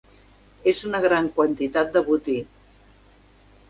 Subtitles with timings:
[0.71, 2.39] És una gran quantitat de botí.